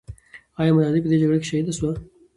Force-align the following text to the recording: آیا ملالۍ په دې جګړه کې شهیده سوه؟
آیا 0.61 0.71
ملالۍ 0.75 1.01
په 1.03 1.09
دې 1.11 1.17
جګړه 1.21 1.37
کې 1.41 1.47
شهیده 1.49 1.73
سوه؟ 1.77 1.91